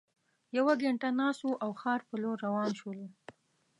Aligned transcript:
یوه 0.57 0.73
ګینټه 0.81 1.09
ناست 1.19 1.41
وو 1.43 1.61
او 1.63 1.71
ښار 1.81 1.99
په 2.07 2.15
لور 2.21 2.37
روان 2.45 2.69
شولو. 2.79 3.07